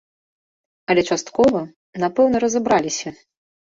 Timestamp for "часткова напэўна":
1.11-2.37